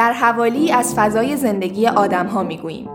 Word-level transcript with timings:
در 0.00 0.12
حوالی 0.12 0.72
از 0.72 0.94
فضای 0.94 1.36
زندگی 1.36 1.86
آدم 1.86 2.26
ها 2.26 2.42
می 2.42 2.58
گوییم. 2.58 2.90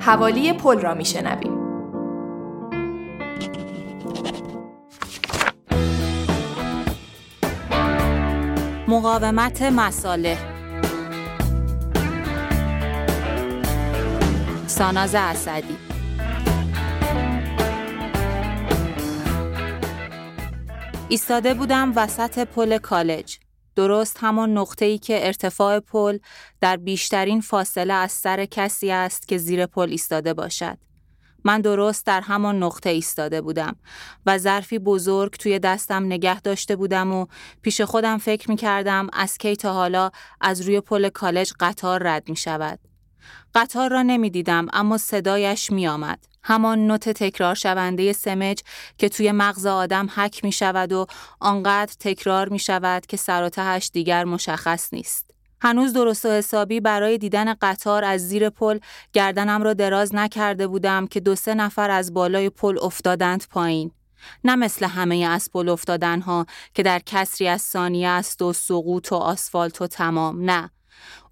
حوالی 0.00 0.52
پل 0.52 0.80
را 0.80 0.94
می 0.94 1.04
شنویم. 1.04 1.58
مقاومت 8.88 9.62
مساله 9.62 10.36
ساناز 14.66 15.14
اسدی 15.14 15.95
ایستاده 21.08 21.54
بودم 21.54 21.92
وسط 21.96 22.38
پل 22.38 22.78
کالج. 22.78 23.38
درست 23.76 24.18
همان 24.20 24.58
نقطه 24.58 24.84
ای 24.84 24.98
که 24.98 25.26
ارتفاع 25.26 25.80
پل 25.80 26.18
در 26.60 26.76
بیشترین 26.76 27.40
فاصله 27.40 27.94
از 27.94 28.12
سر 28.12 28.44
کسی 28.44 28.90
است 28.90 29.28
که 29.28 29.38
زیر 29.38 29.66
پل 29.66 29.90
ایستاده 29.90 30.34
باشد. 30.34 30.78
من 31.44 31.60
درست 31.60 32.06
در 32.06 32.20
همان 32.20 32.62
نقطه 32.62 32.90
ایستاده 32.90 33.40
بودم 33.40 33.76
و 34.26 34.38
ظرفی 34.38 34.78
بزرگ 34.78 35.32
توی 35.32 35.58
دستم 35.58 36.04
نگه 36.04 36.40
داشته 36.40 36.76
بودم 36.76 37.12
و 37.12 37.26
پیش 37.62 37.80
خودم 37.80 38.18
فکر 38.18 38.50
می 38.50 38.56
کردم 38.56 39.06
از 39.12 39.38
کی 39.38 39.56
تا 39.56 39.72
حالا 39.72 40.10
از 40.40 40.60
روی 40.60 40.80
پل 40.80 41.08
کالج 41.08 41.52
قطار 41.60 42.02
رد 42.02 42.28
می 42.28 42.36
شود. 42.36 42.78
قطار 43.54 43.90
را 43.90 44.02
نمی 44.02 44.30
دیدم 44.30 44.66
اما 44.72 44.98
صدایش 44.98 45.70
می 45.70 45.88
آمد. 45.88 46.18
همان 46.42 46.86
نوت 46.86 47.08
تکرار 47.08 47.54
شونده 47.54 48.12
سمج 48.12 48.60
که 48.98 49.08
توی 49.08 49.32
مغز 49.32 49.66
آدم 49.66 50.08
حک 50.14 50.44
می 50.44 50.52
شود 50.52 50.92
و 50.92 51.06
آنقدر 51.40 51.94
تکرار 52.00 52.48
می 52.48 52.58
شود 52.58 53.06
که 53.06 53.16
سر 53.16 53.50
دیگر 53.92 54.24
مشخص 54.24 54.94
نیست. 54.94 55.30
هنوز 55.60 55.92
درست 55.92 56.24
و 56.24 56.28
حسابی 56.28 56.80
برای 56.80 57.18
دیدن 57.18 57.54
قطار 57.54 58.04
از 58.04 58.28
زیر 58.28 58.50
پل 58.50 58.78
گردنم 59.12 59.62
را 59.62 59.72
دراز 59.72 60.14
نکرده 60.14 60.66
بودم 60.66 61.06
که 61.06 61.20
دو 61.20 61.34
سه 61.34 61.54
نفر 61.54 61.90
از 61.90 62.14
بالای 62.14 62.50
پل 62.50 62.78
افتادند 62.82 63.46
پایین. 63.50 63.90
نه 64.44 64.56
مثل 64.56 64.86
همه 64.86 65.16
از 65.16 65.50
پل 65.52 65.68
افتادن 65.68 66.44
که 66.74 66.82
در 66.82 66.98
کسری 67.06 67.48
از 67.48 67.62
ثانیه 67.62 68.08
است 68.08 68.42
و 68.42 68.52
سقوط 68.52 69.12
و 69.12 69.14
آسفالت 69.14 69.82
و 69.82 69.86
تمام 69.86 70.50
نه 70.50 70.70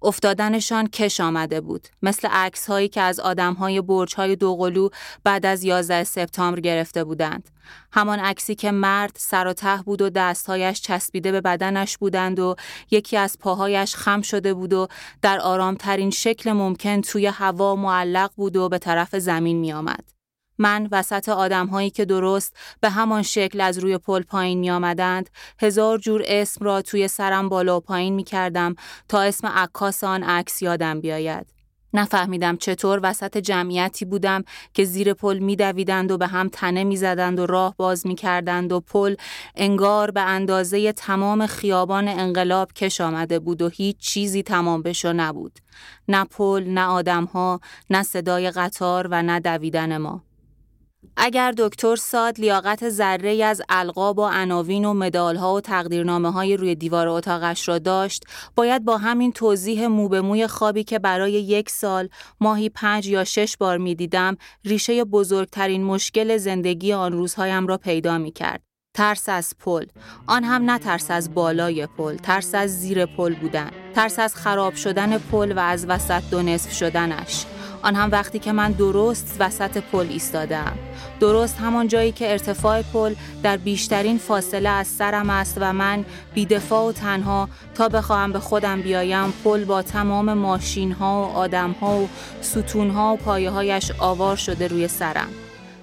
افتادنشان 0.01 0.87
کش 0.87 1.21
آمده 1.21 1.61
بود 1.61 1.87
مثل 2.01 2.27
عکس 2.27 2.69
هایی 2.69 2.87
که 2.87 3.01
از 3.01 3.19
آدم 3.19 3.53
های 3.53 3.81
برج 3.81 4.15
های 4.15 4.35
دوقلو 4.35 4.89
بعد 5.23 5.45
از 5.45 5.63
11 5.63 6.03
سپتامبر 6.03 6.59
گرفته 6.59 7.03
بودند 7.03 7.49
همان 7.91 8.19
عکسی 8.19 8.55
که 8.55 8.71
مرد 8.71 9.11
سر 9.15 9.47
و 9.47 9.53
ته 9.53 9.77
بود 9.85 10.01
و 10.01 10.09
دستهایش 10.09 10.81
چسبیده 10.81 11.31
به 11.31 11.41
بدنش 11.41 11.97
بودند 11.97 12.39
و 12.39 12.55
یکی 12.91 13.17
از 13.17 13.37
پاهایش 13.39 13.95
خم 13.95 14.21
شده 14.21 14.53
بود 14.53 14.73
و 14.73 14.87
در 15.21 15.39
آرامترین 15.39 16.09
شکل 16.09 16.51
ممکن 16.51 17.01
توی 17.01 17.27
هوا 17.27 17.75
معلق 17.75 18.31
بود 18.35 18.55
و 18.55 18.69
به 18.69 18.77
طرف 18.77 19.15
زمین 19.15 19.57
می 19.57 19.73
آمد. 19.73 20.14
من 20.57 20.87
وسط 20.91 21.29
آدمهایی 21.29 21.89
که 21.89 22.05
درست 22.05 22.55
به 22.81 22.89
همان 22.89 23.21
شکل 23.21 23.61
از 23.61 23.77
روی 23.77 23.97
پل 23.97 24.21
پایین 24.21 24.59
می 24.59 24.71
آمدند 24.71 25.29
هزار 25.61 25.97
جور 25.97 26.23
اسم 26.25 26.65
را 26.65 26.81
توی 26.81 27.07
سرم 27.07 27.49
بالا 27.49 27.77
و 27.77 27.79
پایین 27.79 28.13
می 28.13 28.23
کردم 28.23 28.75
تا 29.07 29.21
اسم 29.21 29.47
عکاس 29.47 30.03
آن 30.03 30.23
عکس 30.23 30.61
یادم 30.61 31.01
بیاید. 31.01 31.55
نفهمیدم 31.93 32.57
چطور 32.57 32.99
وسط 33.03 33.37
جمعیتی 33.37 34.05
بودم 34.05 34.43
که 34.73 34.83
زیر 34.83 35.13
پل 35.13 35.39
میدویدند 35.39 36.11
و 36.11 36.17
به 36.17 36.27
هم 36.27 36.49
تنه 36.49 36.83
می‌زدند 36.83 37.39
و 37.39 37.45
راه 37.45 37.75
باز 37.77 38.07
می‌کردند 38.07 38.71
و 38.71 38.79
پل 38.79 39.15
انگار 39.55 40.11
به 40.11 40.21
اندازه 40.21 40.91
تمام 40.91 41.47
خیابان 41.47 42.07
انقلاب 42.07 42.73
کش 42.73 43.01
آمده 43.01 43.39
بود 43.39 43.61
و 43.61 43.69
هیچ 43.69 43.97
چیزی 43.97 44.43
تمام 44.43 44.81
بشو 44.81 45.13
نبود. 45.13 45.59
نه 46.07 46.25
پل، 46.25 46.63
نه 46.63 46.85
آدمها، 46.85 47.59
نه 47.89 48.03
صدای 48.03 48.51
قطار 48.51 49.07
و 49.11 49.23
نه 49.23 49.39
دویدن 49.39 49.97
ما. 49.97 50.23
اگر 51.17 51.53
دکتر 51.57 51.95
ساد 51.95 52.39
لیاقت 52.39 52.89
ذره 52.89 53.43
از 53.43 53.61
القاب 53.69 54.19
و 54.19 54.21
عناوین 54.21 54.85
و 54.85 54.93
مدالها 54.93 55.53
و 55.53 55.61
تقدیرنامه 55.61 56.31
های 56.31 56.57
روی 56.57 56.75
دیوار 56.75 57.07
اتاقش 57.07 57.67
را 57.67 57.79
داشت 57.79 58.23
باید 58.55 58.85
با 58.85 58.97
همین 58.97 59.31
توضیح 59.31 59.87
مو 59.87 60.09
به 60.09 60.21
موی 60.21 60.47
خوابی 60.47 60.83
که 60.83 60.99
برای 60.99 61.31
یک 61.31 61.69
سال 61.69 62.09
ماهی 62.41 62.69
پنج 62.69 63.07
یا 63.07 63.23
شش 63.23 63.57
بار 63.57 63.77
می 63.77 63.95
دیدم 63.95 64.37
ریشه 64.65 65.03
بزرگترین 65.03 65.83
مشکل 65.83 66.37
زندگی 66.37 66.93
آن 66.93 67.11
روزهایم 67.11 67.67
را 67.67 67.77
پیدا 67.77 68.17
می 68.17 68.31
کرد. 68.31 68.61
ترس 68.95 69.29
از 69.29 69.53
پل 69.59 69.85
آن 70.27 70.43
هم 70.43 70.71
نه 70.71 70.79
ترس 70.79 71.11
از 71.11 71.33
بالای 71.33 71.87
پل 71.87 72.15
ترس 72.15 72.55
از 72.55 72.79
زیر 72.79 73.05
پل 73.05 73.35
بودن 73.35 73.71
ترس 73.95 74.19
از 74.19 74.35
خراب 74.35 74.75
شدن 74.75 75.17
پل 75.17 75.51
و 75.51 75.59
از 75.59 75.85
وسط 75.85 76.23
دو 76.31 76.41
نصف 76.41 76.71
شدنش 76.71 77.45
آن 77.85 77.95
هم 77.95 78.11
وقتی 78.11 78.39
که 78.39 78.51
من 78.51 78.71
درست 78.71 79.37
وسط 79.39 79.77
پل 79.77 80.07
ایستادم. 80.09 80.77
درست 81.19 81.57
همان 81.57 81.87
جایی 81.87 82.11
که 82.11 82.31
ارتفاع 82.31 82.81
پل 82.81 83.15
در 83.43 83.57
بیشترین 83.57 84.17
فاصله 84.17 84.69
از 84.69 84.87
سرم 84.87 85.29
است 85.29 85.57
و 85.61 85.73
من 85.73 86.05
بیدفاع 86.33 86.89
و 86.89 86.91
تنها 86.91 87.49
تا 87.75 87.89
بخواهم 87.89 88.31
به 88.31 88.39
خودم 88.39 88.81
بیایم 88.81 89.33
پل 89.43 89.65
با 89.65 89.81
تمام 89.81 90.33
ماشین 90.33 90.91
ها 90.91 91.23
و 91.23 91.37
آدم 91.37 91.71
ها 91.71 91.99
و 91.99 92.09
ستون 92.41 92.89
ها 92.89 93.13
و 93.13 93.17
پایه 93.17 93.49
هایش 93.49 93.91
آوار 93.99 94.35
شده 94.35 94.67
روی 94.67 94.87
سرم. 94.87 95.29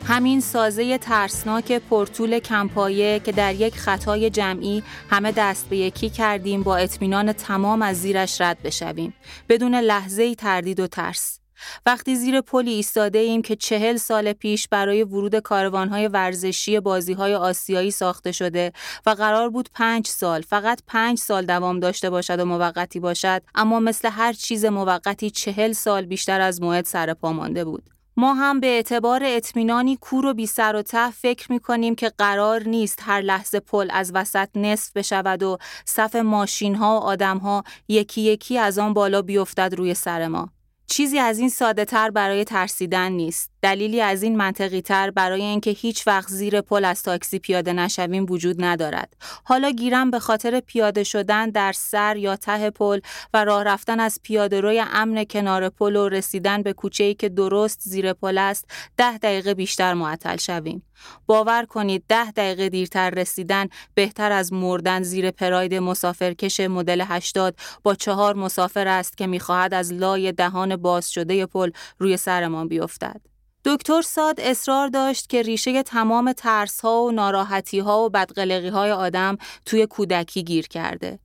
همین 0.07 0.41
سازه 0.41 0.99
ترسناک 0.99 1.73
پرتول 1.73 2.39
کمپایه 2.39 3.21
که 3.21 3.33
در 3.33 3.55
یک 3.55 3.75
خطای 3.75 4.31
جمعی 4.31 4.83
همه 5.11 5.33
دست 5.33 5.69
به 5.69 5.77
یکی 5.77 6.11
کردیم 6.11 6.63
با 6.63 6.77
اطمینان 6.77 7.33
تمام 7.33 7.83
از 7.83 8.01
زیرش 8.01 8.41
رد 8.41 8.63
بشویم. 8.63 9.15
بدون 9.49 9.75
لحظه 9.75 10.35
تردید 10.35 10.81
و 10.81 10.87
ترس. 10.87 11.42
وقتی 11.87 12.17
زیر 12.17 12.41
پلی 12.41 12.73
ایستاده 12.73 13.19
ایم 13.19 13.43
که 13.43 13.57
چهل 13.57 13.97
سال 13.97 14.33
پیش 14.33 14.69
برای 14.69 15.03
ورود 15.03 15.39
کاروانهای 15.39 16.09
ورزشی 16.09 16.81
بازیهای 16.81 17.35
آسیایی 17.35 17.91
ساخته 17.91 18.33
شده 18.33 18.73
و 19.07 19.11
قرار 19.11 19.51
بود 19.51 19.69
پنج 19.75 20.07
سال 20.07 20.41
فقط 20.41 20.81
پنج 20.87 21.19
سال 21.19 21.47
دوام 21.47 21.81
داشته 21.81 22.11
باشد 22.11 22.41
و 22.41 22.45
موقتی 22.45 23.01
باشد 23.01 23.43
اما 23.55 23.81
مثل 23.81 24.09
هر 24.11 24.33
چیز 24.33 24.65
موقتی 24.65 25.31
چهل 25.31 25.73
سال 25.73 26.07
بیشتر 26.07 26.41
از 26.41 26.63
موعد 26.63 26.85
سر 26.85 27.15
پا 27.15 27.33
مانده 27.33 27.65
بود. 27.65 27.83
ما 28.17 28.35
هم 28.35 28.61
به 28.61 28.67
اعتبار 28.67 29.23
اطمینانی 29.25 29.99
کور 30.01 30.27
و 30.27 30.35
بی 30.35 30.47
سر 30.47 30.77
و 30.77 30.83
ته 30.83 31.11
فکر 31.11 31.53
می 31.53 31.61
کنیم 31.61 31.95
که 31.95 32.13
قرار 32.19 32.63
نیست 32.63 32.99
هر 33.03 33.21
لحظه 33.21 33.61
پل 33.61 33.89
از 33.93 34.13
وسط 34.15 34.49
نصف 34.55 34.93
بشود 34.97 35.43
و 35.43 35.59
صف 35.85 36.17
ماشین 36.17 36.75
ها 36.75 37.01
و 37.01 37.03
آدم 37.03 37.39
ها 37.39 37.65
یکی 37.89 38.21
یکی 38.21 38.59
از 38.59 38.79
آن 38.79 38.95
بالا 38.95 39.23
بیفتد 39.23 39.75
روی 39.75 39.95
سر 39.95 40.29
ما. 40.29 40.49
چیزی 40.93 41.19
از 41.19 41.39
این 41.39 41.49
ساده 41.49 41.85
تر 41.85 42.11
برای 42.11 42.45
ترسیدن 42.45 43.13
نیست. 43.13 43.52
دلیلی 43.63 44.01
از 44.01 44.23
این 44.23 44.37
منطقی 44.37 44.81
تر 44.81 45.11
برای 45.11 45.43
اینکه 45.43 45.71
هیچ 45.71 46.07
وقت 46.07 46.29
زیر 46.29 46.61
پل 46.61 46.85
از 46.85 47.03
تاکسی 47.03 47.39
پیاده 47.39 47.73
نشویم 47.73 48.27
وجود 48.29 48.65
ندارد. 48.65 49.17
حالا 49.45 49.71
گیرم 49.71 50.11
به 50.11 50.19
خاطر 50.19 50.61
پیاده 50.61 51.05
شدن 51.05 51.51
در 51.51 51.73
سر 51.73 52.17
یا 52.17 52.37
ته 52.37 52.71
پل 52.71 53.01
و 53.35 53.45
راه 53.45 53.63
رفتن 53.63 54.01
از 54.01 54.21
پیاده 54.23 54.61
روی 54.61 54.85
امن 54.93 55.25
کنار 55.25 55.69
پل 55.69 55.97
و 55.97 56.09
رسیدن 56.09 56.63
به 56.63 56.73
کوچه‌ای 56.73 57.15
که 57.15 57.29
درست 57.29 57.81
زیر 57.83 58.13
پل 58.13 58.39
است 58.39 58.71
ده 58.97 59.19
دقیقه 59.19 59.55
بیشتر 59.55 59.95
معطل 59.95 60.37
شویم. 60.37 60.83
باور 61.27 61.65
کنید 61.65 62.05
ده 62.09 62.31
دقیقه 62.31 62.69
دیرتر 62.69 63.11
رسیدن 63.11 63.67
بهتر 63.95 64.33
از 64.33 64.53
مردن 64.53 65.03
زیر 65.03 65.31
پراید 65.31 65.75
مسافرکش 65.75 66.61
مدل 66.61 67.05
80 67.07 67.57
با 67.83 67.95
چهار 67.95 68.35
مسافر 68.35 68.89
است 68.89 69.17
که 69.17 69.27
می‌خواهد 69.27 69.75
از 69.75 69.93
لای 69.93 70.33
دهان 70.33 70.77
باز 70.77 71.11
شده 71.11 71.47
پل 71.47 71.71
روی 71.99 72.17
سرمان 72.17 72.69
بیفتد. 72.69 73.32
دکتر 73.65 74.03
ساد 74.03 74.41
اصرار 74.41 74.89
داشت 74.89 75.29
که 75.29 75.43
ریشه 75.43 75.83
تمام 75.83 76.33
ترس 76.33 76.81
ها 76.81 77.03
و 77.03 77.11
ناراحتی 77.13 77.79
ها 77.79 78.05
و 78.05 78.09
بدقلقی 78.09 78.69
های 78.69 78.91
آدم 78.91 79.39
توی 79.67 79.87
کودکی 79.87 80.45
گیر 80.45 80.69
کرده. 80.69 81.19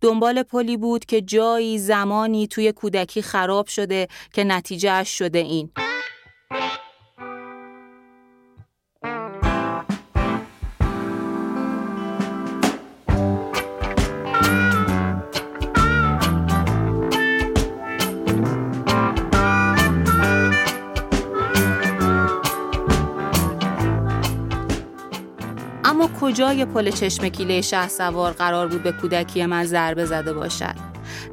دنبال 0.00 0.42
پلی 0.42 0.76
بود 0.76 1.04
که 1.04 1.20
جایی 1.20 1.78
زمانی 1.78 2.46
توی 2.46 2.72
کودکی 2.72 3.22
خراب 3.22 3.66
شده 3.66 4.08
که 4.32 4.44
نتیجهش 4.44 5.18
شده 5.18 5.38
این. 5.38 5.70
کجای 26.28 26.64
پل 26.64 26.90
چشم 26.90 27.28
کیله 27.28 27.60
شه 27.60 27.88
سوار 27.88 28.32
قرار 28.32 28.68
بود 28.68 28.82
به 28.82 28.92
کودکی 28.92 29.46
من 29.46 29.64
ضربه 29.64 30.04
زده 30.04 30.32
باشد؟ 30.32 30.87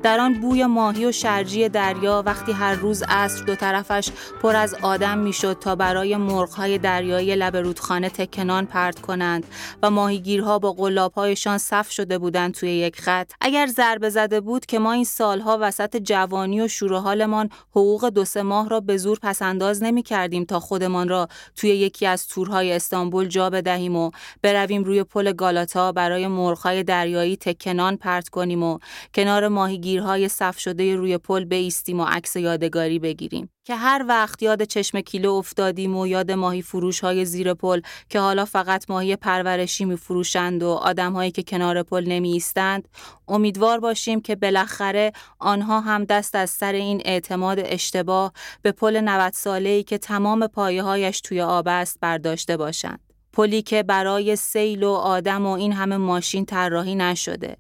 در 0.06 0.20
آن 0.20 0.34
بوی 0.34 0.66
ماهی 0.66 1.06
و 1.06 1.12
شرجی 1.12 1.70
دریا 1.70 2.24
وقتی 2.26 2.52
هر 2.52 2.74
روز 2.74 3.04
عصر 3.08 3.44
دو 3.44 3.56
طرفش 3.56 4.10
پر 4.42 4.56
از 4.56 4.76
آدم 4.82 5.18
می‌شد 5.18 5.58
تا 5.60 5.76
برای 5.76 6.18
مرغهای 6.18 6.78
دریایی 6.78 7.36
لب 7.36 7.58
رودخانه 7.58 8.10
تکنان 8.10 8.66
پرت 8.66 9.00
کنند 9.00 9.46
و 9.84 9.90
ماهیگیرها 9.90 10.60
با 10.60 10.72
قلابهایشان 10.74 11.58
صف 11.58 11.92
شده 11.92 12.18
بودند 12.18 12.54
توی 12.54 12.70
یک 12.70 13.02
خط. 13.02 13.32
اگر 13.42 13.68
ضربه 13.68 14.10
زده 14.10 14.42
بود 14.42 14.66
که 14.66 14.80
ما 14.80 14.92
این 14.92 15.04
سالها 15.04 15.58
وسط 15.62 15.98
جوانی 15.98 16.62
و 16.62 16.68
شور 16.68 16.98
حالمان 16.98 17.50
حقوق 17.72 18.10
دو 18.10 18.26
سه 18.26 18.42
ماه 18.42 18.70
را 18.70 18.80
به 18.80 18.98
زور 18.98 19.20
پسنداز 19.22 19.84
نمی 19.84 20.04
کردیم 20.04 20.46
تا 20.46 20.60
خودمان 20.60 21.10
را 21.10 21.28
توی 21.56 21.70
یکی 21.70 22.06
از 22.06 22.28
تورهای 22.28 22.74
استانبول 22.74 23.28
جا 23.28 23.50
بدهیم 23.50 23.96
و 23.96 24.12
برویم 24.42 24.84
روی 24.84 25.04
پل 25.04 25.34
گالاتا 25.34 25.92
برای 25.92 26.28
مرغهای 26.28 26.84
دریایی 26.84 27.38
تکنان 27.38 27.98
پرت 27.98 28.30
کنیم 28.30 28.64
و 28.64 28.80
کنار 29.14 29.48
ماهیگیرهای 29.96 30.30
صف 30.30 30.60
شده 30.60 30.96
روی 30.96 31.18
پل 31.18 31.46
بیستیم 31.46 32.00
و 32.00 32.06
عکس 32.06 32.36
یادگاری 32.36 33.00
بگیریم. 33.00 33.50
که 33.64 33.76
هر 33.76 34.06
وقت 34.08 34.44
یاد 34.44 34.64
چشم 34.64 35.02
کیلو 35.02 35.34
افتادیم 35.34 35.98
و 35.98 36.08
یاد 36.08 36.32
ماهی 36.32 36.62
فروش 36.62 37.00
های 37.00 37.26
زیر 37.26 37.54
پل 37.54 37.82
که 38.10 38.20
حالا 38.20 38.46
فقط 38.46 38.90
ماهی 38.90 39.16
پرورشی 39.16 39.86
می 39.86 39.98
فروشند 39.98 40.64
و 40.64 40.70
آدم 40.70 41.14
هایی 41.14 41.32
که 41.32 41.44
کنار 41.44 41.84
پل 41.84 42.06
نمی 42.08 42.34
ایستند 42.34 42.88
امیدوار 43.28 43.80
باشیم 43.80 44.22
که 44.22 44.36
بالاخره 44.36 45.12
آنها 45.40 45.82
هم 45.82 46.04
دست 46.04 46.36
از 46.36 46.50
سر 46.50 46.74
این 46.74 47.02
اعتماد 47.06 47.60
اشتباه 47.60 48.34
به 48.62 48.72
پل 48.72 49.02
90 49.02 49.34
ساله 49.34 49.70
ای 49.70 49.84
که 49.84 49.98
تمام 49.98 50.48
پایه 50.48 50.84
هایش 50.84 51.22
توی 51.22 51.42
آب 51.42 51.68
است 51.68 51.98
برداشته 52.02 52.58
باشند. 52.58 53.00
پلی 53.34 53.62
که 53.62 53.84
برای 53.84 54.36
سیل 54.36 54.84
و 54.84 54.92
آدم 54.92 55.46
و 55.46 55.50
این 55.50 55.74
همه 55.74 55.98
ماشین 55.98 56.46
طراحی 56.46 56.96
نشده. 56.96 57.58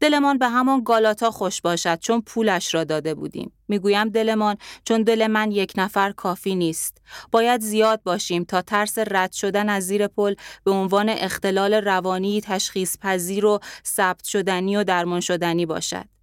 دلمان 0.00 0.38
به 0.38 0.48
همان 0.48 0.84
گالاتا 0.84 1.30
خوش 1.30 1.60
باشد 1.60 1.98
چون 1.98 2.20
پولش 2.20 2.74
را 2.74 2.84
داده 2.84 3.14
بودیم. 3.14 3.52
می‌گویم 3.68 4.08
دلمان 4.08 4.56
چون 4.84 5.02
دل 5.02 5.26
من 5.26 5.50
یک 5.50 5.72
نفر 5.76 6.12
کافی 6.12 6.54
نیست. 6.54 7.02
باید 7.32 7.60
زیاد 7.60 8.02
باشیم 8.02 8.44
تا 8.44 8.62
ترس 8.62 8.98
رد 8.98 9.32
شدن 9.32 9.68
از 9.68 9.86
زیر 9.86 10.06
پل 10.06 10.34
به 10.64 10.70
عنوان 10.70 11.08
اختلال 11.08 11.74
روانی 11.74 12.40
تشخیص 12.40 12.98
پذیر 12.98 13.44
و 13.46 13.60
ثبت 13.86 14.24
شدنی 14.24 14.76
و 14.76 14.84
درمان 14.84 15.20
شدنی 15.20 15.66
باشد. 15.66 16.15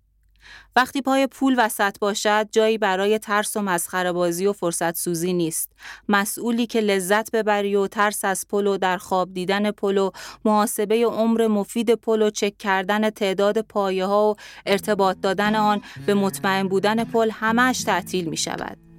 وقتی 0.76 1.02
پای 1.02 1.28
پول 1.28 1.56
وسط 1.58 2.00
باشد 2.00 2.48
جایی 2.52 2.78
برای 2.78 3.20
ترس 3.20 3.58
و 3.58 3.62
مسخره 3.62 4.12
بازی 4.12 4.48
و 4.48 4.54
فرصت 4.54 4.98
سوزی 4.98 5.34
نیست. 5.34 5.72
مسئولی 6.10 6.68
که 6.68 6.82
لذت 6.82 7.32
ببری 7.32 7.76
و 7.76 7.88
ترس 7.88 8.26
از 8.26 8.46
پل 8.50 8.68
و 8.68 8.78
در 8.78 8.98
خواب 8.98 9.34
دیدن 9.34 9.72
و 9.84 10.12
محاسبه 10.46 11.06
عمر 11.06 11.48
مفید 11.48 11.94
پل 11.94 12.22
و 12.22 12.30
چک 12.30 12.58
کردن 12.58 13.10
تعداد 13.10 13.62
پایه 13.62 14.06
ها 14.06 14.32
و 14.32 14.36
ارتباط 14.66 15.18
دادن 15.22 15.56
آن 15.56 15.82
به 16.06 16.14
مطمئن 16.14 16.68
بودن 16.68 17.04
پل 17.04 17.30
همش 17.32 17.84
تعطیل 17.84 18.26
می 18.26 18.38
شود. 18.38 18.93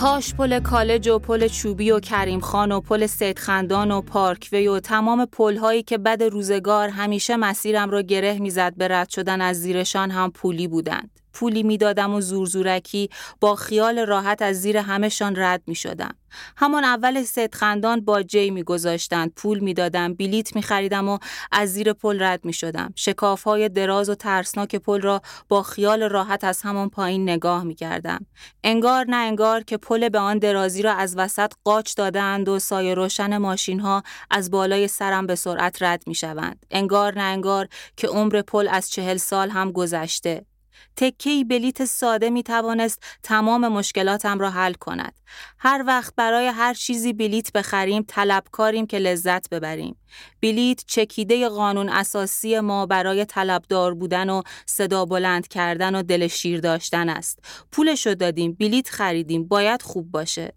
کاش 0.00 0.34
پل 0.34 0.60
کالج 0.60 1.08
و 1.08 1.18
پل 1.18 1.48
چوبی 1.48 1.90
و 1.90 2.00
کریم 2.00 2.40
خان 2.40 2.72
و 2.72 2.80
پل 2.80 3.06
سیدخندان 3.06 3.90
و 3.90 4.00
پارکوی 4.00 4.68
و 4.68 4.80
تمام 4.80 5.24
پل 5.24 5.56
هایی 5.56 5.82
که 5.82 5.98
بد 5.98 6.22
روزگار 6.22 6.88
همیشه 6.88 7.36
مسیرم 7.36 7.90
را 7.90 8.02
گره 8.02 8.38
می‌زد 8.38 8.74
به 8.76 8.88
رد 8.88 9.08
شدن 9.08 9.40
از 9.40 9.60
زیرشان 9.60 10.10
هم 10.10 10.30
پولی 10.30 10.68
بودند. 10.68 11.20
پولی 11.32 11.62
می‌دادم 11.62 12.14
و 12.14 12.20
زورزورکی 12.20 13.10
با 13.40 13.54
خیال 13.54 13.98
راحت 13.98 14.42
از 14.42 14.60
زیر 14.60 14.76
همهشان 14.76 15.34
رد 15.36 15.62
می 15.66 15.74
شدم. 15.74 16.14
همان 16.56 16.84
اول 16.84 17.22
سیدخندان 17.22 18.00
باجه 18.00 18.50
می 18.50 18.62
گذاشتند. 18.62 19.32
پول 19.36 19.58
می‌دادم، 19.58 20.14
بلیت 20.14 20.56
می 20.56 20.62
خریدم 20.62 21.08
و 21.08 21.18
از 21.52 21.72
زیر 21.72 21.92
پل 21.92 22.22
رد 22.22 22.44
می 22.44 22.52
شدم. 22.52 22.92
شکاف 22.96 23.42
های 23.42 23.68
دراز 23.68 24.08
و 24.08 24.14
ترسناک 24.14 24.76
پل 24.76 25.00
را 25.00 25.22
با 25.48 25.62
خیال 25.62 26.02
راحت 26.02 26.44
از 26.44 26.62
همان 26.62 26.90
پایین 26.90 27.22
نگاه 27.22 27.64
می 27.64 27.74
کردم. 27.74 28.26
انگار 28.64 29.04
نه 29.08 29.16
انگار 29.16 29.62
که 29.62 29.76
پل 29.76 30.08
به 30.08 30.18
آن 30.18 30.38
درازی 30.38 30.82
را 30.82 30.92
از 30.92 31.16
وسط 31.16 31.52
قاچ 31.64 31.96
دادند 31.96 32.48
و 32.48 32.58
سایه 32.58 32.94
روشن 32.94 33.38
ماشین 33.38 33.80
ها 33.80 34.02
از 34.30 34.50
بالای 34.50 34.88
سرم 34.88 35.26
به 35.26 35.34
سرعت 35.34 35.82
رد 35.82 36.02
می 36.06 36.14
شوند. 36.14 36.66
انگار 36.70 37.14
نه 37.14 37.22
انگار 37.22 37.68
که 37.96 38.08
عمر 38.08 38.42
پل 38.42 38.68
از 38.70 38.90
چهل 38.90 39.16
سال 39.16 39.50
هم 39.50 39.72
گذشته. 39.72 40.49
تکی 40.96 41.44
بلیت 41.44 41.84
ساده 41.84 42.30
می 42.30 42.42
توانست 42.42 43.02
تمام 43.22 43.68
مشکلاتم 43.68 44.38
را 44.38 44.50
حل 44.50 44.72
کند. 44.72 45.20
هر 45.58 45.84
وقت 45.86 46.14
برای 46.16 46.46
هر 46.46 46.74
چیزی 46.74 47.12
بلیت 47.12 47.52
بخریم 47.52 48.04
طلبکاریم 48.08 48.86
که 48.86 48.98
لذت 48.98 49.48
ببریم. 49.48 49.96
بلیت 50.42 50.84
چکیده 50.86 51.48
قانون 51.48 51.88
اساسی 51.88 52.60
ما 52.60 52.86
برای 52.86 53.24
طلبدار 53.24 53.94
بودن 53.94 54.30
و 54.30 54.42
صدا 54.66 55.04
بلند 55.04 55.48
کردن 55.48 55.94
و 55.94 56.02
دل 56.02 56.26
شیر 56.26 56.60
داشتن 56.60 57.08
است. 57.08 57.38
پولشو 57.72 58.14
دادیم، 58.14 58.52
بلیت 58.52 58.88
خریدیم، 58.88 59.48
باید 59.48 59.82
خوب 59.82 60.10
باشه. 60.10 60.54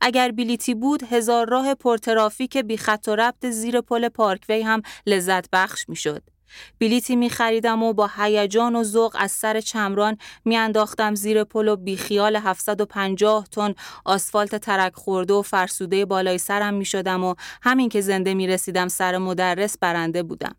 اگر 0.00 0.30
بلیتی 0.30 0.74
بود 0.74 1.02
هزار 1.02 1.48
راه 1.48 1.74
پرترافیک 1.74 2.56
بی 2.56 2.76
خط 2.76 3.08
و 3.08 3.16
ربط 3.16 3.46
زیر 3.46 3.80
پل 3.80 4.08
پارکوی 4.08 4.62
هم 4.62 4.82
لذت 5.06 5.50
بخش 5.52 5.88
می 5.88 5.96
شد. 5.96 6.22
بلیتی 6.80 7.16
می 7.16 7.30
خریدم 7.30 7.82
و 7.82 7.92
با 7.92 8.10
هیجان 8.16 8.76
و 8.76 8.84
ذوق 8.84 9.16
از 9.18 9.32
سر 9.32 9.60
چمران 9.60 10.18
می 10.44 10.56
انداختم 10.56 11.14
زیر 11.14 11.44
پل 11.44 11.68
و 11.68 11.76
بیخیال 11.76 12.36
750 12.36 13.46
تن 13.52 13.74
آسفالت 14.04 14.56
ترک 14.56 14.94
خورده 14.94 15.34
و 15.34 15.42
فرسوده 15.42 16.04
بالای 16.04 16.38
سرم 16.38 16.74
می 16.74 16.84
شدم 16.84 17.24
و 17.24 17.34
همین 17.62 17.88
که 17.88 18.00
زنده 18.00 18.34
می 18.34 18.46
رسیدم 18.46 18.88
سر 18.88 19.18
مدرس 19.18 19.78
برنده 19.78 20.22
بودم. 20.22 20.54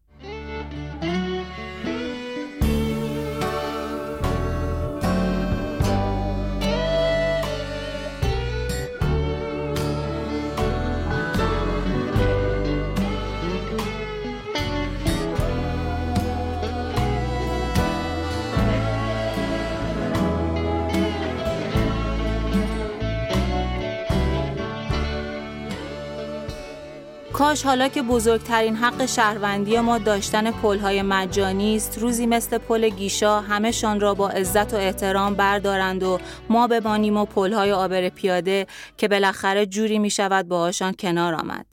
کاش 27.41 27.63
حالا 27.65 27.87
که 27.87 28.01
بزرگترین 28.01 28.75
حق 28.75 29.05
شهروندی 29.05 29.79
ما 29.79 29.97
داشتن 29.97 30.51
پلهای 30.51 31.01
مجانی 31.01 31.75
است 31.75 31.97
روزی 31.97 32.25
مثل 32.25 32.57
پل 32.57 32.89
گیشا 32.89 33.39
همهشان 33.39 33.99
را 33.99 34.13
با 34.13 34.29
عزت 34.29 34.73
و 34.73 34.77
احترام 34.77 35.35
بردارند 35.35 36.03
و 36.03 36.19
ما 36.49 36.67
بمانیم 36.67 37.17
و 37.17 37.25
پلهای 37.25 37.71
آبر 37.71 38.09
پیاده 38.09 38.67
که 38.97 39.07
بالاخره 39.07 39.65
جوری 39.65 39.99
می 39.99 40.09
شود 40.09 40.47
باهاشان 40.47 40.93
کنار 40.99 41.33
آمد. 41.33 41.65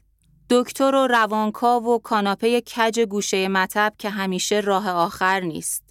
دکتر 0.51 0.95
و 0.95 1.07
روانکاو 1.07 1.87
و 1.87 1.99
کاناپه 1.99 2.61
کج 2.61 3.01
گوشه 3.01 3.49
مطب 3.49 3.93
که 3.99 4.11
همیشه 4.11 4.61
راه 4.61 4.91
آخر 4.91 5.41
نیست. 5.41 5.88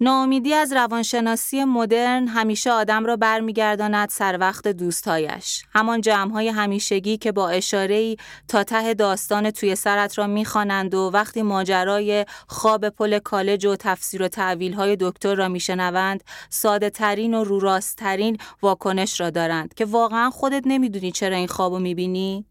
ناامیدی 0.00 0.54
از 0.54 0.72
روانشناسی 0.72 1.64
مدرن 1.64 2.28
همیشه 2.28 2.70
آدم 2.70 3.06
را 3.06 3.16
برمیگرداند 3.16 4.08
سر 4.08 4.38
وقت 4.40 4.68
دوستایش. 4.68 5.64
همان 5.72 6.00
جمعهای 6.00 6.48
همیشگی 6.48 7.16
که 7.16 7.32
با 7.32 7.48
اشاره‌ای 7.48 8.16
تا 8.48 8.64
ته 8.64 8.94
داستان 8.94 9.50
توی 9.50 9.74
سرت 9.74 10.18
را 10.18 10.26
می‌خوانند 10.26 10.94
و 10.94 11.10
وقتی 11.14 11.42
ماجرای 11.42 12.26
خواب 12.48 12.88
پل 12.88 13.18
کالج 13.18 13.66
و 13.66 13.76
تفسیر 13.76 14.22
و 14.22 14.28
های 14.76 14.96
دکتر 15.00 15.34
را 15.34 15.48
میشنوند 15.48 16.24
ساده 16.50 16.90
ترین 16.90 17.34
و 17.34 17.44
رو 17.44 17.80
ترین 17.96 18.38
واکنش 18.62 19.20
را 19.20 19.30
دارند 19.30 19.74
که 19.74 19.84
واقعا 19.84 20.30
خودت 20.30 20.62
نمی‌دونی 20.66 21.12
چرا 21.12 21.36
این 21.36 21.46
خوابو 21.46 21.78
می‌بینی؟ 21.78 22.46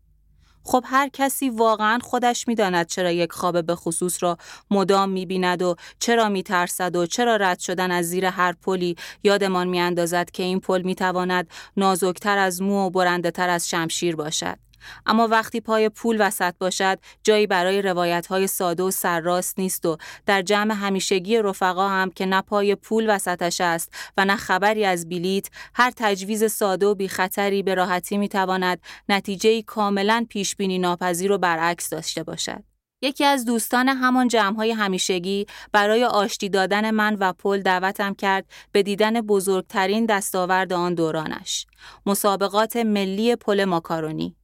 خب 0.64 0.84
هر 0.88 1.10
کسی 1.14 1.50
واقعا 1.50 2.00
خودش 2.04 2.48
می‌داند 2.48 2.88
چرا 2.88 3.12
یک 3.12 3.32
خواب 3.32 3.66
به 3.66 3.76
خصوص 3.76 4.24
را 4.24 4.38
مدام 4.72 5.10
می‌بیند 5.10 5.62
و 5.62 5.76
چرا 6.00 6.30
میترسد 6.30 6.96
و 6.96 7.06
چرا 7.06 7.36
رد 7.36 7.60
شدن 7.60 7.92
از 7.92 8.06
زیر 8.06 8.26
هر 8.26 8.54
پلی 8.54 8.96
یادمان 9.24 9.68
میاندازد 9.68 10.32
که 10.32 10.44
این 10.44 10.60
پل 10.60 10.82
می‌تواند 10.82 11.50
نازکتر 11.78 12.38
از 12.38 12.62
مو 12.62 12.86
و 12.86 12.90
برنده 12.90 13.32
تر 13.32 13.50
از 13.50 13.70
شمشیر 13.70 14.16
باشد. 14.16 14.58
اما 15.06 15.28
وقتی 15.28 15.62
پای 15.62 15.90
پول 15.90 16.18
وسط 16.20 16.54
باشد 16.60 17.00
جایی 17.24 17.48
برای 17.48 17.82
روایت 17.82 18.28
های 18.28 18.48
ساده 18.48 18.84
و 18.84 18.92
سرراست 18.92 19.60
نیست 19.60 19.86
و 19.86 19.98
در 20.26 20.42
جمع 20.42 20.74
همیشگی 20.74 21.38
رفقا 21.38 21.90
هم 21.90 22.12
که 22.12 22.26
نه 22.26 22.42
پای 22.42 22.76
پول 22.76 23.16
وسطش 23.16 23.62
است 23.62 23.94
و 24.18 24.26
نه 24.26 24.36
خبری 24.36 24.86
از 24.86 25.10
بلیت 25.10 25.50
هر 25.76 25.92
تجویز 25.96 26.52
ساده 26.52 26.86
و 26.86 26.96
بی 26.96 27.08
خطری 27.08 27.64
به 27.64 27.76
راحتی 27.76 28.18
می 28.18 28.30
تواند 28.30 28.82
نتیجه 29.10 29.62
کاملا 29.62 30.26
پیش 30.30 30.56
بینی 30.56 30.80
ناپذیر 30.80 31.32
و 31.32 31.38
برعکس 31.38 31.90
داشته 31.90 32.24
باشد 32.24 32.64
یکی 33.04 33.26
از 33.26 33.46
دوستان 33.46 33.90
همان 33.90 34.28
جمعهای 34.28 34.72
همیشگی 34.72 35.46
برای 35.72 36.04
آشتی 36.04 36.50
دادن 36.50 36.92
من 36.92 37.18
و 37.20 37.34
پل 37.34 37.62
دعوتم 37.62 38.14
کرد 38.14 38.46
به 38.72 38.84
دیدن 38.84 39.22
بزرگترین 39.22 40.06
دستاورد 40.06 40.74
آن 40.74 40.94
دورانش. 40.94 41.68
مسابقات 42.06 42.76
ملی 42.76 43.36
پل 43.36 43.66
ماکارونی. 43.66 44.36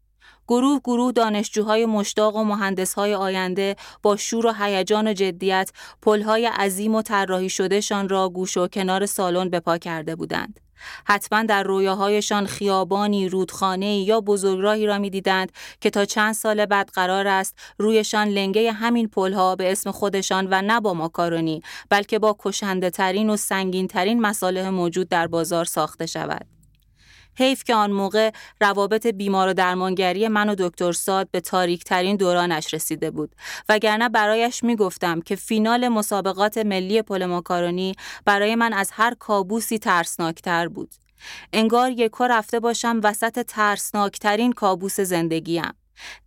گروه 0.50 0.80
گروه 0.84 1.12
دانشجوهای 1.12 1.86
مشتاق 1.86 2.36
و 2.36 2.44
مهندسهای 2.44 3.16
آینده 3.16 3.76
با 4.04 4.16
شور 4.16 4.46
و 4.46 4.54
هیجان 4.60 5.08
و 5.08 5.14
جدیت 5.14 5.72
پلهای 6.02 6.46
عظیم 6.46 6.96
و 6.96 7.02
طراحی 7.02 7.50
شدهشان 7.50 8.10
را 8.10 8.30
گوش 8.30 8.58
و 8.58 8.68
کنار 8.68 9.06
سالن 9.06 9.50
به 9.50 9.60
پا 9.60 9.78
کرده 9.78 10.16
بودند. 10.16 10.60
حتما 11.06 11.44
در 11.44 11.64
رویاهایشان 11.64 12.46
خیابانی، 12.46 13.30
رودخانه 13.30 13.98
یا 14.00 14.22
بزرگراهی 14.22 14.86
را 14.86 14.98
می‌دیدند 14.98 15.52
که 15.82 15.90
تا 15.90 16.06
چند 16.06 16.34
سال 16.34 16.66
بعد 16.66 16.90
قرار 16.94 17.28
است 17.28 17.56
رویشان 17.78 18.28
لنگه 18.28 18.72
همین 18.72 19.08
پلها 19.08 19.56
به 19.56 19.72
اسم 19.72 19.92
خودشان 19.92 20.48
و 20.52 20.62
نه 20.62 20.80
با 20.80 20.94
ماکارونی 20.94 21.62
بلکه 21.90 22.20
با 22.20 22.36
کشنده 22.40 22.90
ترین 22.90 23.30
و 23.30 23.38
سنگین 23.38 23.88
ترین 23.88 24.22
مساله 24.22 24.70
موجود 24.70 25.10
در 25.10 25.28
بازار 25.28 25.66
ساخته 25.66 26.06
شود. 26.06 26.59
حیف 27.40 27.64
که 27.64 27.76
آن 27.76 27.92
موقع 27.92 28.32
روابط 28.62 29.08
بیمار 29.08 29.48
و 29.48 29.54
درمانگری 29.54 30.28
من 30.28 30.50
و 30.50 30.56
دکتر 30.58 30.92
ساد 30.92 31.32
به 31.32 31.42
تاریک 31.42 31.84
ترین 31.84 32.16
دورانش 32.16 32.74
رسیده 32.74 33.12
بود. 33.12 33.36
وگرنه 33.70 34.10
برایش 34.10 34.64
می‌گفتم 34.64 35.22
که 35.22 35.36
فینال 35.36 35.88
مسابقات 35.88 36.58
ملی 36.58 37.02
پل 37.02 37.26
ماکارونی 37.26 37.94
برای 38.26 38.56
من 38.56 38.74
از 38.74 38.92
هر 38.94 39.14
کابوسی 39.20 39.80
ترسناکتر 39.80 40.68
بود. 40.68 40.90
انگار 41.54 41.92
یکا 41.92 42.26
رفته 42.26 42.60
باشم 42.60 43.00
وسط 43.04 43.46
ترسناکترین 43.46 44.52
کابوس 44.52 45.00
زندگیم. 45.00 45.74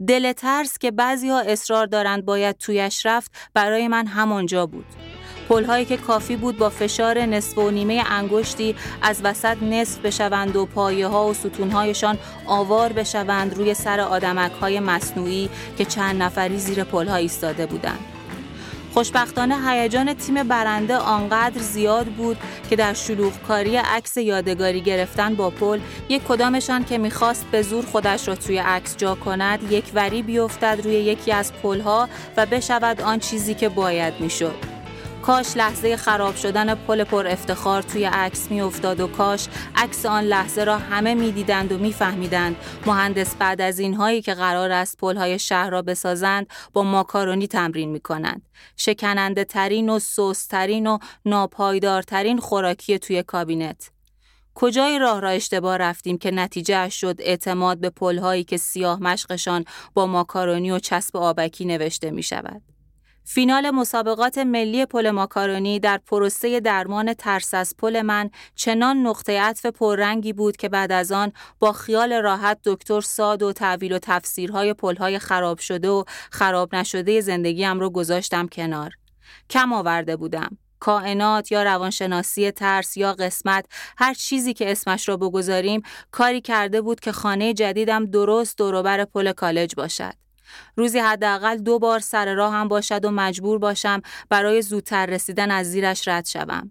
دل 0.08 0.32
ترس 0.32 0.78
که 0.78 0.90
بعضی 0.90 1.28
ها 1.28 1.40
اصرار 1.40 1.86
دارند 1.86 2.24
باید 2.24 2.56
تویش 2.56 3.06
رفت 3.06 3.32
برای 3.54 3.88
من 3.88 4.06
همانجا 4.06 4.66
بود. 4.66 4.86
پلهایی 5.52 5.84
که 5.84 5.96
کافی 5.96 6.36
بود 6.36 6.58
با 6.58 6.70
فشار 6.70 7.18
نصف 7.18 7.58
و 7.58 7.70
نیمه 7.70 8.04
انگشتی 8.10 8.74
از 9.02 9.20
وسط 9.24 9.62
نصف 9.62 9.98
بشوند 9.98 10.56
و 10.56 10.66
پایه 10.66 11.06
ها 11.06 11.26
و 11.26 11.34
ستونهایشان 11.34 12.18
آوار 12.46 12.92
بشوند 12.92 13.54
روی 13.56 13.74
سر 13.74 14.00
آدمک 14.00 14.52
های 14.52 14.80
مصنوعی 14.80 15.48
که 15.78 15.84
چند 15.84 16.22
نفری 16.22 16.58
زیر 16.58 16.84
پلها 16.84 17.16
ایستاده 17.16 17.66
بودند. 17.66 17.98
خوشبختانه 18.94 19.70
هیجان 19.70 20.14
تیم 20.14 20.42
برنده 20.42 20.96
آنقدر 20.96 21.60
زیاد 21.60 22.06
بود 22.06 22.36
که 22.70 22.76
در 22.76 22.94
شلوغکاری 22.94 23.76
عکس 23.76 24.16
یادگاری 24.16 24.80
گرفتن 24.80 25.34
با 25.34 25.50
پل 25.50 25.80
یک 26.08 26.22
کدامشان 26.28 26.84
که 26.84 26.98
می‌خواست 26.98 27.46
به 27.52 27.62
زور 27.62 27.84
خودش 27.86 28.28
را 28.28 28.34
توی 28.34 28.58
عکس 28.58 28.96
جا 28.96 29.14
کند 29.14 29.72
یک 29.72 29.84
وری 29.94 30.22
بیفتد 30.22 30.80
روی 30.84 30.94
یکی 30.94 31.32
از 31.32 31.52
پلها 31.52 32.08
و 32.36 32.46
بشود 32.46 33.00
آن 33.00 33.18
چیزی 33.18 33.54
که 33.54 33.68
باید 33.68 34.14
می‌شد. 34.20 34.71
کاش 35.22 35.56
لحظه 35.56 35.96
خراب 35.96 36.36
شدن 36.36 36.74
پل 36.74 37.04
پر 37.04 37.26
افتخار 37.26 37.82
توی 37.82 38.04
عکس 38.04 38.50
می 38.50 38.60
افتاد 38.60 39.00
و 39.00 39.06
کاش 39.06 39.48
عکس 39.76 40.06
آن 40.06 40.24
لحظه 40.24 40.64
را 40.64 40.78
همه 40.78 41.14
می‌دیدند 41.14 41.72
و 41.72 41.78
میفهمیدند 41.78 42.56
مهندس 42.86 43.36
بعد 43.36 43.60
از 43.60 43.78
اینهایی 43.78 44.22
که 44.22 44.34
قرار 44.34 44.70
است 44.70 45.00
های 45.04 45.38
شهر 45.38 45.70
را 45.70 45.82
بسازند 45.82 46.46
با 46.72 46.82
ماکارونی 46.82 47.46
تمرین 47.46 47.90
می 47.90 48.00
کنند. 48.00 48.42
شکننده 48.76 49.44
ترین 49.44 49.88
و 49.88 49.98
سوسترین 49.98 50.86
و 50.86 50.98
ناپایدارترین 51.24 52.38
خوراکی 52.38 52.98
توی 52.98 53.22
کابینت. 53.22 53.90
کجای 54.54 54.98
راه 54.98 55.20
را 55.20 55.28
اشتباه 55.28 55.76
رفتیم 55.76 56.18
که 56.18 56.30
نتیجه 56.30 56.88
شد 56.88 57.16
اعتماد 57.18 57.78
به 57.78 57.90
پلهایی 57.90 58.44
که 58.44 58.56
سیاه 58.56 59.02
مشقشان 59.02 59.64
با 59.94 60.06
ماکارونی 60.06 60.70
و 60.70 60.78
چسب 60.78 61.16
آبکی 61.16 61.64
نوشته 61.64 62.10
می 62.10 62.22
شود. 62.22 62.71
فینال 63.24 63.70
مسابقات 63.70 64.38
ملی 64.38 64.86
پل 64.86 65.10
ماکارونی 65.10 65.80
در 65.80 65.98
پروسه 66.06 66.60
درمان 66.60 67.14
ترس 67.14 67.54
از 67.54 67.74
پل 67.78 68.02
من 68.02 68.30
چنان 68.54 68.96
نقطه 68.96 69.40
عطف 69.40 69.66
پررنگی 69.66 70.32
بود 70.32 70.56
که 70.56 70.68
بعد 70.68 70.92
از 70.92 71.12
آن 71.12 71.32
با 71.58 71.72
خیال 71.72 72.12
راحت 72.12 72.58
دکتر 72.64 73.00
ساد 73.00 73.42
و 73.42 73.52
تعویل 73.52 73.92
و 73.92 73.98
تفسیرهای 73.98 74.74
پلهای 74.74 75.18
خراب 75.18 75.58
شده 75.58 75.88
و 75.88 76.04
خراب 76.30 76.74
نشده 76.74 77.20
زندگیم 77.20 77.80
رو 77.80 77.90
گذاشتم 77.90 78.48
کنار. 78.48 78.90
کم 79.50 79.72
آورده 79.72 80.16
بودم. 80.16 80.58
کائنات 80.80 81.52
یا 81.52 81.62
روانشناسی 81.62 82.50
ترس 82.50 82.96
یا 82.96 83.12
قسمت 83.12 83.66
هر 83.98 84.14
چیزی 84.14 84.54
که 84.54 84.72
اسمش 84.72 85.08
را 85.08 85.16
بگذاریم 85.16 85.82
کاری 86.10 86.40
کرده 86.40 86.80
بود 86.80 87.00
که 87.00 87.12
خانه 87.12 87.54
جدیدم 87.54 88.06
درست 88.06 88.58
دوروبر 88.58 89.04
پل 89.04 89.32
کالج 89.32 89.74
باشد. 89.74 90.22
روزی 90.76 90.98
حداقل 90.98 91.56
دو 91.56 91.78
بار 91.78 91.98
سر 91.98 92.34
راه 92.34 92.52
هم 92.52 92.68
باشد 92.68 93.04
و 93.04 93.10
مجبور 93.10 93.58
باشم 93.58 94.02
برای 94.28 94.62
زودتر 94.62 95.06
رسیدن 95.06 95.50
از 95.50 95.66
زیرش 95.66 96.08
رد 96.08 96.26
شوم. 96.26 96.70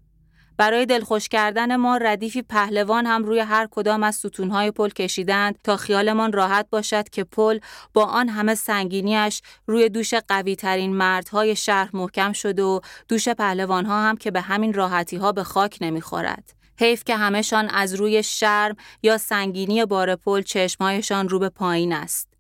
برای 0.62 0.86
دلخوش 0.86 1.28
کردن 1.28 1.76
ما 1.76 1.98
ردیفی 1.98 2.42
پهلوان 2.42 3.06
هم 3.06 3.24
روی 3.24 3.40
هر 3.40 3.68
کدام 3.72 4.04
از 4.04 4.16
ستونهای 4.16 4.72
پل 4.72 4.90
کشیدند 4.90 5.60
تا 5.64 5.78
خیالمان 5.78 6.34
راحت 6.34 6.68
باشد 6.70 7.10
که 7.10 7.24
پل 7.24 7.60
با 7.94 8.06
آن 8.06 8.30
همه 8.30 8.56
سنگینیش 8.56 9.42
روی 9.68 9.90
دوش 9.90 10.14
قوی 10.14 10.56
ترین 10.56 10.96
مردهای 10.96 11.56
شهر 11.56 11.90
محکم 11.94 12.34
شده 12.34 12.64
و 12.64 12.80
دوش 13.08 13.30
پهلوان 13.30 13.86
ها 13.86 14.02
هم 14.02 14.18
که 14.18 14.32
به 14.32 14.42
همین 14.42 14.74
راحتی 14.74 15.18
ها 15.18 15.32
به 15.32 15.44
خاک 15.44 15.78
نمی‌خورد. 15.82 16.54
حیف 16.80 17.04
که 17.04 17.16
همهشان 17.16 17.70
از 17.70 17.94
روی 17.94 18.24
شرم 18.24 18.76
یا 19.04 19.18
سنگینی 19.18 19.86
بار 19.86 20.16
پل 20.16 20.42
چشمهایشان 20.42 21.30
رو 21.30 21.40
به 21.40 21.50
پایین 21.50 21.94
است. 21.94 22.31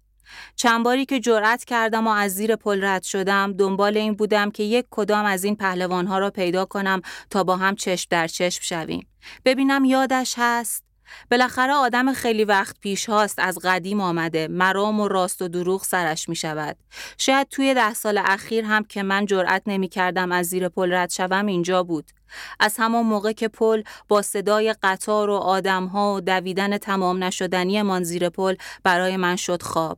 چند 0.55 0.85
باری 0.85 1.05
که 1.05 1.19
جرأت 1.19 1.63
کردم 1.63 2.07
و 2.07 2.09
از 2.09 2.35
زیر 2.35 2.55
پل 2.55 2.83
رد 2.83 3.03
شدم 3.03 3.53
دنبال 3.53 3.97
این 3.97 4.13
بودم 4.13 4.51
که 4.51 4.63
یک 4.63 4.85
کدام 4.89 5.25
از 5.25 5.43
این 5.43 5.55
پهلوانها 5.55 6.19
را 6.19 6.29
پیدا 6.29 6.65
کنم 6.65 7.01
تا 7.29 7.43
با 7.43 7.57
هم 7.57 7.75
چشم 7.75 8.07
در 8.09 8.27
چشم 8.27 8.61
شویم. 8.63 9.07
ببینم 9.45 9.85
یادش 9.85 10.33
هست؟ 10.37 10.91
بالاخره 11.31 11.73
آدم 11.73 12.13
خیلی 12.13 12.45
وقت 12.45 12.79
پیش 12.79 13.09
هاست 13.09 13.39
از 13.39 13.59
قدیم 13.63 14.01
آمده. 14.01 14.47
مرام 14.47 14.99
و 14.99 15.07
راست 15.07 15.41
و 15.41 15.47
دروغ 15.47 15.83
سرش 15.83 16.29
می 16.29 16.35
شود 16.35 16.77
شاید 17.17 17.47
توی 17.49 17.73
ده 17.73 17.93
سال 17.93 18.17
اخیر 18.17 18.65
هم 18.65 18.83
که 18.83 19.03
من 19.03 19.25
جرأت 19.25 19.61
نمی 19.67 19.87
کردم 19.87 20.31
از 20.31 20.45
زیر 20.45 20.69
پل 20.69 20.93
رد 20.93 21.09
شوم 21.09 21.45
اینجا 21.45 21.83
بود. 21.83 22.11
از 22.59 22.75
همان 22.77 23.05
موقع 23.05 23.31
که 23.31 23.47
پل 23.47 23.83
با 24.07 24.21
صدای 24.21 24.75
قطار 24.83 25.29
و 25.29 25.35
آدمها 25.35 26.13
و 26.15 26.21
دویدن 26.21 26.77
تمام 26.77 27.23
نشدنی 27.23 27.81
من 27.81 28.03
زیر 28.03 28.29
پل 28.29 28.55
برای 28.83 29.17
من 29.17 29.35
شد 29.35 29.61
خواب. 29.61 29.97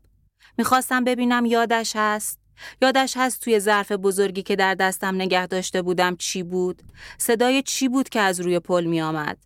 می‌خواستم 0.58 1.04
ببینم 1.04 1.46
یادش 1.46 1.94
هست. 1.96 2.40
یادش 2.82 3.14
هست 3.18 3.42
توی 3.42 3.60
ظرف 3.60 3.92
بزرگی 3.92 4.44
که 4.44 4.56
در 4.56 4.74
دستم 4.76 5.16
نگه 5.16 5.48
داشته 5.48 5.82
بودم 5.82 6.16
چی 6.16 6.44
بود؟ 6.44 6.82
صدای 7.18 7.62
چی 7.62 7.90
بود 7.90 8.10
که 8.10 8.20
از 8.20 8.40
روی 8.40 8.60
پل 8.60 8.84
می 8.84 9.02
آمد 9.02 9.38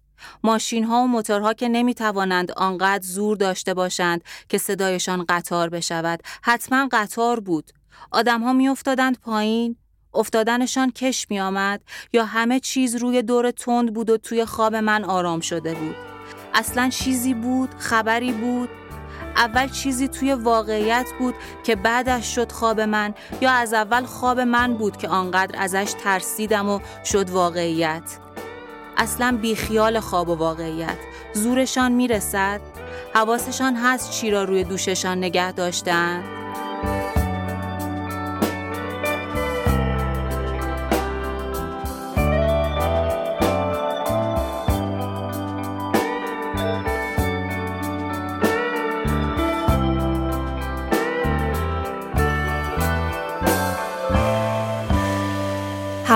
ماشین 0.44 0.84
ها 0.84 1.04
و 1.04 1.08
موتورها 1.08 1.54
که 1.54 1.70
نمی 1.70 1.94
توانند 1.94 2.52
آنقدر 2.52 3.04
زور 3.04 3.38
داشته 3.38 3.74
باشند 3.74 4.24
که 4.50 4.58
صدایشان 4.58 5.26
قطار 5.30 5.70
بشود 5.70 6.20
حتما 6.44 6.90
قطار 6.92 7.40
بود. 7.40 7.72
آدم 8.12 8.42
ها 8.42 8.54
می 8.54 8.68
افتادند 8.68 9.20
پایین. 9.20 9.76
افتادنشان 10.14 10.92
کش 10.92 11.28
می 11.30 11.40
آمد 11.40 11.82
یا 12.14 12.26
همه 12.26 12.60
چیز 12.60 12.96
روی 12.96 13.22
دور 13.22 13.52
تند 13.52 13.94
بود 13.94 14.10
و 14.10 14.18
توی 14.18 14.46
خواب 14.46 14.76
من 14.76 15.04
آرام 15.04 15.40
شده 15.40 15.74
بود. 15.74 15.96
اصلا 16.54 16.90
چیزی 16.90 17.34
بود 17.34 17.70
خبری 17.78 18.32
بود. 18.32 18.70
اول 19.38 19.70
چیزی 19.70 20.08
توی 20.08 20.34
واقعیت 20.34 21.08
بود 21.20 21.36
که 21.64 21.76
بعدش 21.76 22.36
شد 22.36 22.52
خواب 22.52 22.82
من 22.82 23.14
یا 23.42 23.52
از 23.52 23.74
اول 23.74 24.06
خواب 24.06 24.40
من 24.40 24.74
بود 24.74 24.98
که 24.98 25.08
آنقدر 25.08 25.60
ازش 25.60 25.94
ترسیدم 26.04 26.70
و 26.70 26.80
شد 27.06 27.30
واقعیت. 27.30 28.18
اصلا 28.98 29.38
بیخیال 29.42 30.00
خواب 30.00 30.30
و 30.30 30.36
واقعیت. 30.36 30.98
زورشان 31.34 31.92
می‌رسد؟ 31.92 32.62
حواسشان 33.14 33.76
هست 33.76 34.12
چی 34.12 34.32
را 34.32 34.44
روی 34.44 34.64
دوششان 34.64 35.18
نگه 35.18 35.52
داشتن؟ 35.52 36.24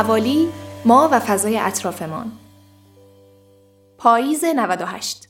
حوالی 0.02 0.50
ما 0.86 1.10
و 1.12 1.20
فضای 1.20 1.60
اطرافمان. 1.60 2.32
پاییز 3.98 4.44
98 4.46 5.28